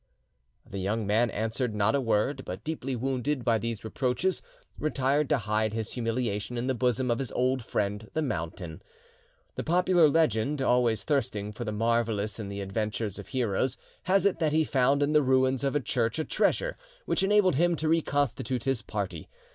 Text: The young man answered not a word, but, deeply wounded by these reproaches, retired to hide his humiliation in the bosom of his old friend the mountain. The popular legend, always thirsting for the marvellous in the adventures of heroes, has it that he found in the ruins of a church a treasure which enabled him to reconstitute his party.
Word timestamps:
The 0.67 0.79
young 0.79 1.05
man 1.05 1.29
answered 1.29 1.75
not 1.75 1.93
a 1.93 2.01
word, 2.01 2.41
but, 2.43 2.63
deeply 2.63 2.95
wounded 2.95 3.45
by 3.45 3.59
these 3.59 3.83
reproaches, 3.83 4.41
retired 4.79 5.29
to 5.29 5.37
hide 5.37 5.73
his 5.75 5.91
humiliation 5.91 6.57
in 6.57 6.65
the 6.65 6.73
bosom 6.73 7.11
of 7.11 7.19
his 7.19 7.31
old 7.33 7.63
friend 7.63 8.09
the 8.13 8.23
mountain. 8.23 8.81
The 9.53 9.63
popular 9.63 10.09
legend, 10.09 10.59
always 10.59 11.03
thirsting 11.03 11.51
for 11.51 11.65
the 11.65 11.71
marvellous 11.71 12.39
in 12.39 12.49
the 12.49 12.61
adventures 12.61 13.19
of 13.19 13.27
heroes, 13.27 13.77
has 14.05 14.25
it 14.25 14.39
that 14.39 14.53
he 14.53 14.63
found 14.63 15.03
in 15.03 15.13
the 15.13 15.21
ruins 15.21 15.63
of 15.63 15.75
a 15.75 15.79
church 15.79 16.17
a 16.17 16.25
treasure 16.25 16.77
which 17.05 17.21
enabled 17.21 17.57
him 17.57 17.75
to 17.75 17.87
reconstitute 17.87 18.63
his 18.63 18.81
party. 18.81 19.29